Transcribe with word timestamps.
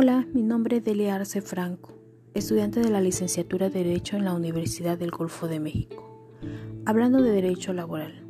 Hola, 0.00 0.28
mi 0.32 0.44
nombre 0.44 0.76
es 0.76 0.84
Delia 0.84 1.16
Arce 1.16 1.42
Franco, 1.42 1.92
estudiante 2.32 2.78
de 2.78 2.88
la 2.88 3.00
licenciatura 3.00 3.68
de 3.68 3.82
Derecho 3.82 4.16
en 4.16 4.26
la 4.26 4.32
Universidad 4.32 4.96
del 4.96 5.10
Golfo 5.10 5.48
de 5.48 5.58
México. 5.58 6.38
Hablando 6.86 7.20
de 7.20 7.32
derecho 7.32 7.72
laboral, 7.72 8.24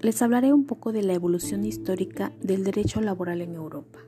les 0.00 0.22
hablaré 0.22 0.52
un 0.52 0.66
poco 0.66 0.92
de 0.92 1.02
la 1.02 1.14
evolución 1.14 1.64
histórica 1.64 2.32
del 2.40 2.62
derecho 2.62 3.00
laboral 3.00 3.40
en 3.40 3.56
Europa. 3.56 3.98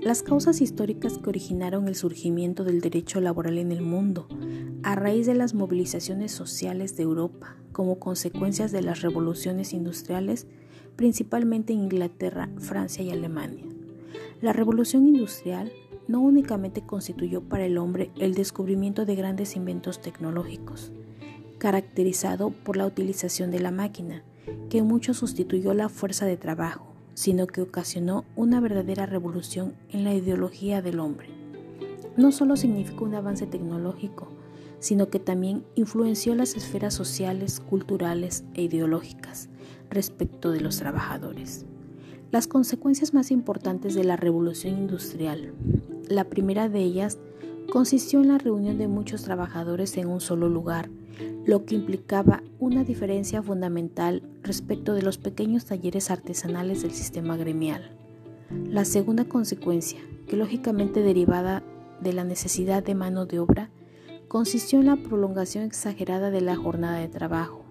Las 0.00 0.22
causas 0.22 0.62
históricas 0.62 1.18
que 1.18 1.28
originaron 1.28 1.88
el 1.88 1.94
surgimiento 1.94 2.64
del 2.64 2.80
derecho 2.80 3.20
laboral 3.20 3.58
en 3.58 3.70
el 3.70 3.82
mundo, 3.82 4.28
a 4.82 4.94
raíz 4.94 5.26
de 5.26 5.34
las 5.34 5.52
movilizaciones 5.52 6.32
sociales 6.32 6.96
de 6.96 7.02
Europa 7.02 7.58
como 7.72 7.98
consecuencias 7.98 8.72
de 8.72 8.80
las 8.80 9.02
revoluciones 9.02 9.74
industriales, 9.74 10.46
principalmente 10.96 11.74
en 11.74 11.80
Inglaterra, 11.80 12.48
Francia 12.60 13.02
y 13.02 13.10
Alemania. 13.10 13.75
La 14.40 14.52
revolución 14.52 15.06
industrial 15.06 15.72
no 16.08 16.20
únicamente 16.20 16.82
constituyó 16.82 17.42
para 17.42 17.66
el 17.66 17.78
hombre 17.78 18.10
el 18.18 18.34
descubrimiento 18.34 19.04
de 19.04 19.16
grandes 19.16 19.56
inventos 19.56 20.00
tecnológicos, 20.00 20.92
caracterizado 21.58 22.50
por 22.50 22.76
la 22.76 22.86
utilización 22.86 23.50
de 23.50 23.60
la 23.60 23.70
máquina, 23.70 24.22
que 24.70 24.82
mucho 24.82 25.14
sustituyó 25.14 25.74
la 25.74 25.88
fuerza 25.88 26.26
de 26.26 26.36
trabajo, 26.36 26.86
sino 27.14 27.46
que 27.46 27.62
ocasionó 27.62 28.24
una 28.36 28.60
verdadera 28.60 29.06
revolución 29.06 29.74
en 29.90 30.04
la 30.04 30.14
ideología 30.14 30.82
del 30.82 31.00
hombre. 31.00 31.28
No 32.16 32.30
solo 32.32 32.56
significó 32.56 33.04
un 33.04 33.14
avance 33.14 33.46
tecnológico, 33.46 34.28
sino 34.78 35.08
que 35.08 35.18
también 35.18 35.64
influenció 35.74 36.34
las 36.34 36.54
esferas 36.54 36.94
sociales, 36.94 37.60
culturales 37.60 38.44
e 38.54 38.62
ideológicas 38.62 39.48
respecto 39.90 40.50
de 40.50 40.60
los 40.60 40.78
trabajadores. 40.78 41.66
Las 42.32 42.48
consecuencias 42.48 43.14
más 43.14 43.30
importantes 43.30 43.94
de 43.94 44.02
la 44.02 44.16
revolución 44.16 44.76
industrial. 44.78 45.54
La 46.08 46.24
primera 46.24 46.68
de 46.68 46.80
ellas 46.80 47.18
consistió 47.70 48.20
en 48.20 48.28
la 48.28 48.38
reunión 48.38 48.78
de 48.78 48.88
muchos 48.88 49.22
trabajadores 49.22 49.96
en 49.96 50.08
un 50.08 50.20
solo 50.20 50.48
lugar, 50.48 50.90
lo 51.44 51.64
que 51.64 51.76
implicaba 51.76 52.42
una 52.58 52.82
diferencia 52.82 53.42
fundamental 53.42 54.22
respecto 54.42 54.94
de 54.94 55.02
los 55.02 55.18
pequeños 55.18 55.66
talleres 55.66 56.10
artesanales 56.10 56.82
del 56.82 56.90
sistema 56.90 57.36
gremial. 57.36 57.92
La 58.68 58.84
segunda 58.84 59.24
consecuencia, 59.24 60.00
que 60.26 60.36
lógicamente 60.36 61.02
derivada 61.02 61.62
de 62.00 62.12
la 62.12 62.24
necesidad 62.24 62.82
de 62.82 62.94
mano 62.96 63.26
de 63.26 63.38
obra, 63.38 63.70
consistió 64.26 64.80
en 64.80 64.86
la 64.86 64.96
prolongación 64.96 65.64
exagerada 65.64 66.30
de 66.30 66.40
la 66.40 66.56
jornada 66.56 66.98
de 66.98 67.08
trabajo. 67.08 67.64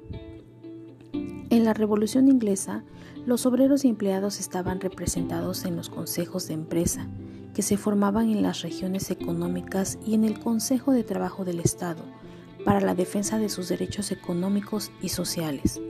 En 1.50 1.64
la 1.64 1.74
Revolución 1.74 2.28
Inglesa, 2.28 2.84
los 3.26 3.48
obreros 3.48 3.86
y 3.86 3.90
empleados 3.90 4.40
estaban 4.40 4.80
representados 4.80 5.66
en 5.66 5.76
los 5.76 5.90
consejos 5.90 6.48
de 6.48 6.54
empresa, 6.54 7.08
que 7.56 7.64
se 7.64 7.78
formaban 7.78 8.30
en 8.30 8.44
las 8.44 8.62
regiones 8.62 9.10
económicas 9.10 9.98
y 10.06 10.14
en 10.14 10.26
el 10.26 10.40
Consejo 10.40 10.92
de 10.92 11.04
Trabajo 11.04 11.44
del 11.44 11.60
Estado, 11.60 12.04
para 12.64 12.82
la 12.82 12.94
defensa 12.94 13.40
de 13.40 13.50
sus 13.50 13.68
derechos 13.70 14.12
económicos 14.12 14.92
y 15.02 15.10
sociales, 15.10 15.82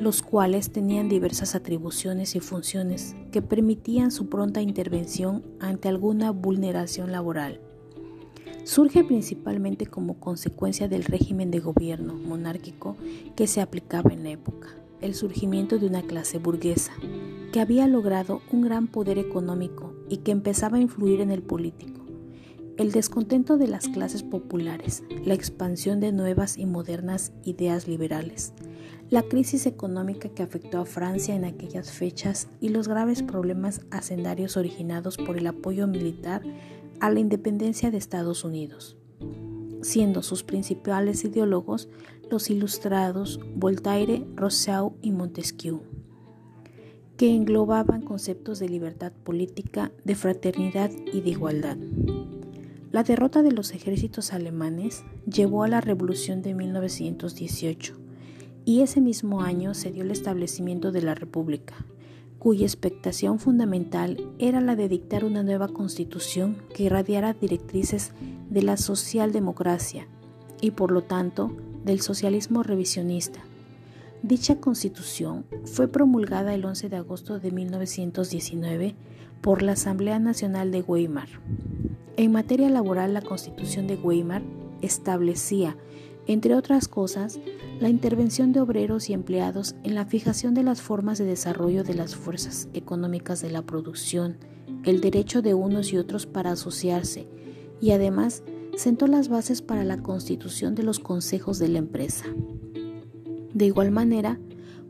los 0.00 0.22
cuales 0.22 0.70
tenían 0.70 1.08
diversas 1.08 1.54
atribuciones 1.54 2.34
y 2.36 2.40
funciones 2.40 3.14
que 3.32 3.42
permitían 3.42 4.10
su 4.10 4.28
pronta 4.28 4.62
intervención 4.62 5.42
ante 5.60 5.88
alguna 5.88 6.30
vulneración 6.30 7.12
laboral. 7.12 7.60
Surge 8.64 9.04
principalmente 9.04 9.86
como 9.86 10.20
consecuencia 10.20 10.88
del 10.88 11.04
régimen 11.04 11.50
de 11.50 11.60
gobierno 11.60 12.14
monárquico 12.14 12.96
que 13.34 13.46
se 13.46 13.60
aplicaba 13.60 14.12
en 14.12 14.24
la 14.24 14.30
época 14.30 14.68
el 15.00 15.14
surgimiento 15.14 15.78
de 15.78 15.86
una 15.86 16.02
clase 16.02 16.38
burguesa 16.38 16.92
que 17.52 17.60
había 17.60 17.86
logrado 17.86 18.42
un 18.52 18.62
gran 18.62 18.88
poder 18.88 19.18
económico 19.18 19.94
y 20.08 20.18
que 20.18 20.32
empezaba 20.32 20.78
a 20.78 20.80
influir 20.80 21.20
en 21.20 21.30
el 21.30 21.42
político. 21.42 22.04
El 22.76 22.92
descontento 22.92 23.56
de 23.58 23.66
las 23.66 23.88
clases 23.88 24.22
populares, 24.22 25.02
la 25.24 25.34
expansión 25.34 25.98
de 25.98 26.12
nuevas 26.12 26.56
y 26.58 26.66
modernas 26.66 27.32
ideas 27.44 27.88
liberales, 27.88 28.52
la 29.10 29.22
crisis 29.22 29.66
económica 29.66 30.28
que 30.28 30.42
afectó 30.42 30.78
a 30.78 30.86
Francia 30.86 31.34
en 31.34 31.44
aquellas 31.44 31.90
fechas 31.90 32.48
y 32.60 32.68
los 32.68 32.86
graves 32.86 33.22
problemas 33.22 33.80
hacendarios 33.90 34.56
originados 34.56 35.16
por 35.16 35.38
el 35.38 35.46
apoyo 35.46 35.86
militar 35.86 36.42
a 37.00 37.10
la 37.10 37.20
independencia 37.20 37.90
de 37.90 37.98
Estados 37.98 38.44
Unidos 38.44 38.96
siendo 39.82 40.22
sus 40.22 40.42
principales 40.44 41.24
ideólogos 41.24 41.88
los 42.30 42.50
ilustrados 42.50 43.40
Voltaire, 43.54 44.26
Rousseau 44.34 44.96
y 45.02 45.12
Montesquieu, 45.12 45.82
que 47.16 47.34
englobaban 47.34 48.02
conceptos 48.02 48.58
de 48.58 48.68
libertad 48.68 49.12
política, 49.12 49.92
de 50.04 50.14
fraternidad 50.14 50.90
y 51.12 51.20
de 51.20 51.30
igualdad. 51.30 51.76
La 52.90 53.02
derrota 53.02 53.42
de 53.42 53.52
los 53.52 53.72
ejércitos 53.72 54.32
alemanes 54.32 55.04
llevó 55.30 55.62
a 55.62 55.68
la 55.68 55.80
Revolución 55.80 56.42
de 56.42 56.54
1918 56.54 57.96
y 58.64 58.80
ese 58.80 59.00
mismo 59.00 59.42
año 59.42 59.74
se 59.74 59.90
dio 59.90 60.02
el 60.02 60.10
establecimiento 60.10 60.92
de 60.92 61.02
la 61.02 61.14
República, 61.14 61.74
cuya 62.38 62.66
expectación 62.66 63.38
fundamental 63.38 64.32
era 64.38 64.60
la 64.60 64.76
de 64.76 64.88
dictar 64.88 65.24
una 65.24 65.42
nueva 65.42 65.68
constitución 65.68 66.58
que 66.74 66.84
irradiara 66.84 67.34
directrices 67.34 68.12
de 68.48 68.62
la 68.62 68.76
socialdemocracia 68.76 70.06
y 70.60 70.72
por 70.72 70.90
lo 70.90 71.02
tanto 71.02 71.56
del 71.84 72.00
socialismo 72.00 72.62
revisionista. 72.62 73.40
Dicha 74.22 74.56
constitución 74.56 75.44
fue 75.64 75.88
promulgada 75.88 76.54
el 76.54 76.64
11 76.64 76.88
de 76.88 76.96
agosto 76.96 77.38
de 77.38 77.52
1919 77.52 78.96
por 79.40 79.62
la 79.62 79.72
Asamblea 79.72 80.18
Nacional 80.18 80.72
de 80.72 80.82
Weimar. 80.82 81.28
En 82.16 82.32
materia 82.32 82.68
laboral, 82.68 83.14
la 83.14 83.22
constitución 83.22 83.86
de 83.86 83.94
Weimar 83.94 84.42
establecía 84.82 85.76
entre 86.28 86.54
otras 86.54 86.88
cosas, 86.88 87.40
la 87.80 87.88
intervención 87.88 88.52
de 88.52 88.60
obreros 88.60 89.08
y 89.08 89.14
empleados 89.14 89.74
en 89.82 89.94
la 89.94 90.04
fijación 90.04 90.52
de 90.52 90.62
las 90.62 90.82
formas 90.82 91.16
de 91.16 91.24
desarrollo 91.24 91.84
de 91.84 91.94
las 91.94 92.14
fuerzas 92.14 92.68
económicas 92.74 93.40
de 93.40 93.50
la 93.50 93.62
producción, 93.62 94.36
el 94.84 95.00
derecho 95.00 95.40
de 95.40 95.54
unos 95.54 95.90
y 95.92 95.96
otros 95.96 96.26
para 96.26 96.52
asociarse 96.52 97.26
y 97.80 97.92
además 97.92 98.42
sentó 98.76 99.06
las 99.06 99.30
bases 99.30 99.62
para 99.62 99.84
la 99.84 100.02
constitución 100.02 100.74
de 100.74 100.82
los 100.82 100.98
consejos 100.98 101.58
de 101.58 101.68
la 101.68 101.78
empresa. 101.78 102.26
De 103.54 103.64
igual 103.64 103.90
manera, 103.90 104.38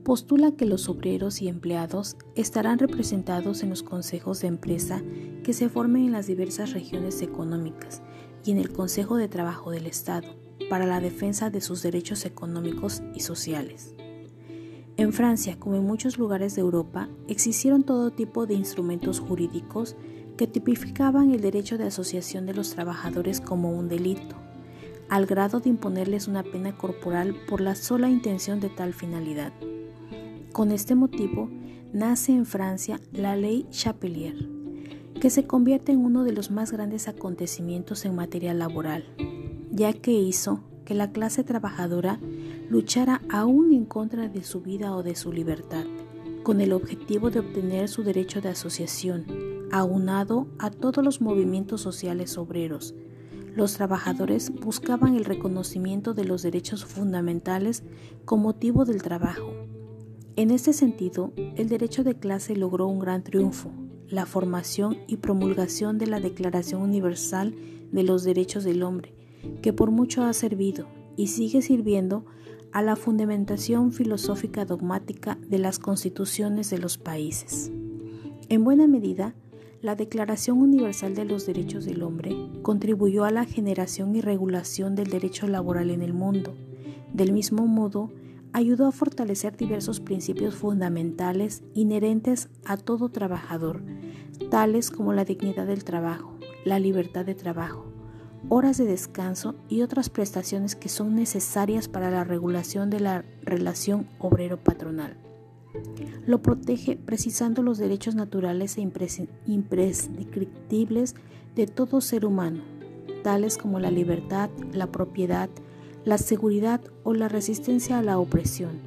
postula 0.02 0.56
que 0.56 0.66
los 0.66 0.88
obreros 0.88 1.40
y 1.40 1.46
empleados 1.46 2.16
estarán 2.34 2.80
representados 2.80 3.62
en 3.62 3.70
los 3.70 3.84
consejos 3.84 4.40
de 4.40 4.48
empresa 4.48 5.04
que 5.44 5.52
se 5.52 5.68
formen 5.68 6.06
en 6.06 6.12
las 6.12 6.26
diversas 6.26 6.72
regiones 6.72 7.22
económicas 7.22 8.02
y 8.44 8.50
en 8.50 8.58
el 8.58 8.72
Consejo 8.72 9.16
de 9.16 9.28
Trabajo 9.28 9.70
del 9.70 9.86
Estado 9.86 10.47
para 10.68 10.86
la 10.86 11.00
defensa 11.00 11.50
de 11.50 11.60
sus 11.60 11.82
derechos 11.82 12.24
económicos 12.24 13.02
y 13.14 13.20
sociales. 13.20 13.94
En 14.96 15.12
Francia, 15.12 15.56
como 15.58 15.76
en 15.76 15.84
muchos 15.84 16.18
lugares 16.18 16.56
de 16.56 16.60
Europa, 16.60 17.08
existieron 17.28 17.84
todo 17.84 18.10
tipo 18.10 18.46
de 18.46 18.54
instrumentos 18.54 19.20
jurídicos 19.20 19.96
que 20.36 20.46
tipificaban 20.46 21.30
el 21.30 21.40
derecho 21.40 21.78
de 21.78 21.84
asociación 21.84 22.46
de 22.46 22.54
los 22.54 22.70
trabajadores 22.70 23.40
como 23.40 23.70
un 23.70 23.88
delito, 23.88 24.36
al 25.08 25.26
grado 25.26 25.60
de 25.60 25.70
imponerles 25.70 26.28
una 26.28 26.42
pena 26.42 26.76
corporal 26.76 27.36
por 27.48 27.60
la 27.60 27.74
sola 27.74 28.10
intención 28.10 28.60
de 28.60 28.70
tal 28.70 28.92
finalidad. 28.92 29.52
Con 30.52 30.72
este 30.72 30.94
motivo, 30.94 31.48
nace 31.92 32.32
en 32.32 32.44
Francia 32.44 33.00
la 33.12 33.36
ley 33.36 33.66
Chapelier, 33.70 34.48
que 35.20 35.30
se 35.30 35.46
convierte 35.46 35.92
en 35.92 36.04
uno 36.04 36.24
de 36.24 36.32
los 36.32 36.50
más 36.50 36.72
grandes 36.72 37.08
acontecimientos 37.08 38.04
en 38.04 38.14
materia 38.14 38.52
laboral, 38.52 39.04
ya 39.78 39.92
que 39.92 40.10
hizo 40.10 40.64
que 40.84 40.94
la 40.94 41.12
clase 41.12 41.44
trabajadora 41.44 42.18
luchara 42.68 43.22
aún 43.30 43.72
en 43.72 43.84
contra 43.84 44.28
de 44.28 44.42
su 44.42 44.60
vida 44.60 44.96
o 44.96 45.04
de 45.04 45.14
su 45.14 45.32
libertad, 45.32 45.84
con 46.42 46.60
el 46.60 46.72
objetivo 46.72 47.30
de 47.30 47.38
obtener 47.38 47.88
su 47.88 48.02
derecho 48.02 48.40
de 48.40 48.48
asociación, 48.48 49.24
aunado 49.70 50.48
a 50.58 50.70
todos 50.70 51.04
los 51.04 51.20
movimientos 51.20 51.80
sociales 51.80 52.38
obreros. 52.38 52.96
Los 53.54 53.74
trabajadores 53.74 54.50
buscaban 54.50 55.14
el 55.14 55.24
reconocimiento 55.24 56.12
de 56.12 56.24
los 56.24 56.42
derechos 56.42 56.84
fundamentales 56.84 57.84
con 58.24 58.40
motivo 58.42 58.84
del 58.84 59.00
trabajo. 59.00 59.52
En 60.34 60.50
este 60.50 60.72
sentido, 60.72 61.32
el 61.36 61.68
derecho 61.68 62.02
de 62.02 62.16
clase 62.18 62.56
logró 62.56 62.88
un 62.88 62.98
gran 62.98 63.22
triunfo, 63.22 63.70
la 64.08 64.26
formación 64.26 64.98
y 65.06 65.18
promulgación 65.18 65.98
de 65.98 66.08
la 66.08 66.18
Declaración 66.18 66.82
Universal 66.82 67.54
de 67.92 68.02
los 68.02 68.24
Derechos 68.24 68.64
del 68.64 68.82
Hombre, 68.82 69.17
que 69.62 69.72
por 69.72 69.90
mucho 69.90 70.22
ha 70.22 70.32
servido 70.32 70.86
y 71.16 71.28
sigue 71.28 71.62
sirviendo 71.62 72.24
a 72.72 72.82
la 72.82 72.96
fundamentación 72.96 73.92
filosófica 73.92 74.64
dogmática 74.64 75.38
de 75.46 75.58
las 75.58 75.78
constituciones 75.78 76.70
de 76.70 76.78
los 76.78 76.98
países. 76.98 77.70
En 78.48 78.64
buena 78.64 78.86
medida, 78.86 79.34
la 79.80 79.94
Declaración 79.94 80.58
Universal 80.58 81.14
de 81.14 81.24
los 81.24 81.46
Derechos 81.46 81.84
del 81.84 82.02
Hombre 82.02 82.36
contribuyó 82.62 83.24
a 83.24 83.30
la 83.30 83.44
generación 83.44 84.14
y 84.16 84.20
regulación 84.20 84.96
del 84.96 85.08
derecho 85.08 85.46
laboral 85.46 85.90
en 85.90 86.02
el 86.02 86.12
mundo. 86.12 86.54
Del 87.12 87.32
mismo 87.32 87.66
modo, 87.66 88.10
ayudó 88.52 88.86
a 88.86 88.92
fortalecer 88.92 89.56
diversos 89.56 90.00
principios 90.00 90.54
fundamentales 90.56 91.62
inherentes 91.74 92.48
a 92.64 92.76
todo 92.76 93.08
trabajador, 93.10 93.82
tales 94.50 94.90
como 94.90 95.12
la 95.12 95.24
dignidad 95.24 95.66
del 95.66 95.84
trabajo, 95.84 96.36
la 96.64 96.78
libertad 96.78 97.24
de 97.24 97.34
trabajo, 97.34 97.86
horas 98.48 98.78
de 98.78 98.84
descanso 98.84 99.54
y 99.68 99.82
otras 99.82 100.10
prestaciones 100.10 100.74
que 100.76 100.88
son 100.88 101.14
necesarias 101.14 101.88
para 101.88 102.10
la 102.10 102.24
regulación 102.24 102.90
de 102.90 103.00
la 103.00 103.24
relación 103.42 104.06
obrero-patronal. 104.18 105.16
Lo 106.26 106.42
protege 106.42 106.96
precisando 106.96 107.62
los 107.62 107.78
derechos 107.78 108.14
naturales 108.14 108.76
e 108.78 108.80
imprescriptibles 109.46 111.14
de 111.54 111.66
todo 111.66 112.00
ser 112.00 112.24
humano, 112.24 112.62
tales 113.22 113.58
como 113.58 113.80
la 113.80 113.90
libertad, 113.90 114.50
la 114.72 114.86
propiedad, 114.86 115.50
la 116.04 116.18
seguridad 116.18 116.80
o 117.04 117.14
la 117.14 117.28
resistencia 117.28 117.98
a 117.98 118.02
la 118.02 118.18
opresión. 118.18 118.80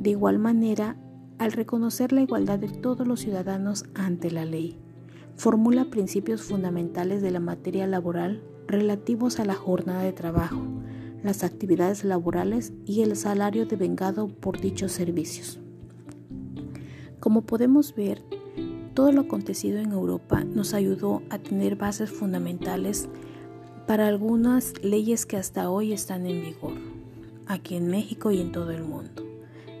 De 0.00 0.10
igual 0.10 0.38
manera, 0.38 0.96
al 1.38 1.52
reconocer 1.52 2.12
la 2.12 2.22
igualdad 2.22 2.58
de 2.58 2.68
todos 2.68 3.06
los 3.06 3.20
ciudadanos 3.20 3.84
ante 3.94 4.30
la 4.30 4.44
ley, 4.44 4.78
formula 5.36 5.86
principios 5.86 6.42
fundamentales 6.42 7.22
de 7.22 7.30
la 7.30 7.40
materia 7.40 7.86
laboral 7.86 8.42
relativos 8.66 9.40
a 9.40 9.44
la 9.44 9.54
jornada 9.54 10.02
de 10.02 10.12
trabajo, 10.12 10.62
las 11.22 11.44
actividades 11.44 12.04
laborales 12.04 12.72
y 12.84 13.02
el 13.02 13.16
salario 13.16 13.66
devengado 13.66 14.28
por 14.28 14.60
dichos 14.60 14.92
servicios. 14.92 15.58
Como 17.20 17.42
podemos 17.42 17.94
ver, 17.94 18.22
todo 18.94 19.10
lo 19.10 19.22
acontecido 19.22 19.78
en 19.78 19.92
Europa 19.92 20.44
nos 20.44 20.74
ayudó 20.74 21.22
a 21.30 21.38
tener 21.38 21.76
bases 21.76 22.10
fundamentales 22.10 23.08
para 23.86 24.06
algunas 24.06 24.72
leyes 24.82 25.26
que 25.26 25.36
hasta 25.36 25.68
hoy 25.68 25.92
están 25.92 26.26
en 26.26 26.42
vigor, 26.42 26.74
aquí 27.46 27.74
en 27.76 27.88
México 27.88 28.30
y 28.30 28.40
en 28.40 28.52
todo 28.52 28.70
el 28.70 28.84
mundo. 28.84 29.22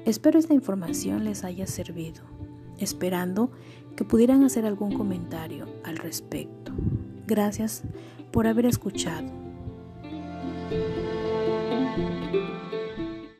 Espero 0.04 0.38
esta 0.38 0.52
información 0.52 1.24
les 1.24 1.44
haya 1.44 1.66
servido, 1.66 2.22
esperando 2.78 3.50
que 3.96 4.04
pudieran 4.04 4.42
hacer 4.42 4.66
algún 4.66 4.96
comentario 4.96 5.66
al 5.84 5.96
respecto. 5.96 6.72
Gracias 7.26 7.82
por 8.32 8.46
haber 8.46 8.66
escuchado. 8.66 9.43